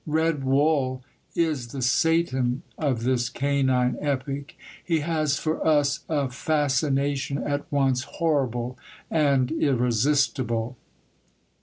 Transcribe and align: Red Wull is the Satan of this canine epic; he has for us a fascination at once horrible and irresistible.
Red 0.07 0.43
Wull 0.43 1.03
is 1.35 1.67
the 1.67 1.81
Satan 1.83 2.63
of 2.75 3.03
this 3.03 3.29
canine 3.29 3.97
epic; 4.01 4.57
he 4.83 5.01
has 5.01 5.37
for 5.37 5.63
us 5.63 5.99
a 6.09 6.27
fascination 6.27 7.37
at 7.37 7.71
once 7.71 8.01
horrible 8.05 8.79
and 9.11 9.51
irresistible. 9.51 10.75